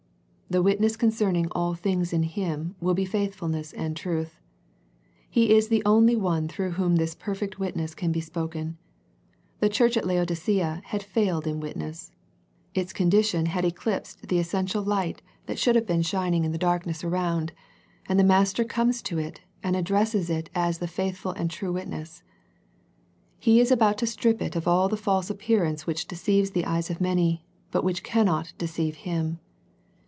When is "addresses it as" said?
19.77-20.79